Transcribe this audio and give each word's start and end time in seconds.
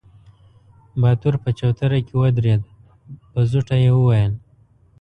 باتور 1.01 1.35
په 1.43 1.49
چوتره 1.59 1.99
کې 2.07 2.13
ودرېد، 2.21 2.61
په 3.31 3.39
زوټه 3.49 3.75
يې 3.83 3.91
وويل: 3.95 4.31